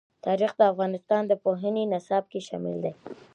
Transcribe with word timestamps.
تاریخ 0.25 0.51
د 0.57 0.61
افغانستان 0.71 1.21
د 1.27 1.33
پوهنې 1.43 1.83
نصاب 1.93 2.23
کې 2.31 2.39
شامل 2.47 2.75
دي. 2.83 2.91